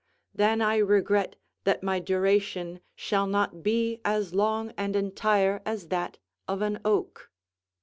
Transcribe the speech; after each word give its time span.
]than 0.33 0.61
I 0.63 0.77
regret 0.77 1.35
that 1.63 1.83
my 1.83 1.99
duration 1.99 2.79
shall 2.95 3.27
not 3.27 3.61
be 3.61 4.01
as 4.03 4.33
long 4.33 4.71
and 4.75 4.95
entire 4.95 5.61
as 5.63 5.89
that 5.89 6.17
of 6.47 6.63
an 6.63 6.79
oak. 6.83 7.29